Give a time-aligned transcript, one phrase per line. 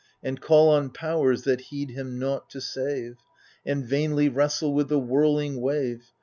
[0.23, 3.17] And call on Powers, that heed him nought, to save,
[3.63, 6.11] And vainly wrestle with the whirling wave.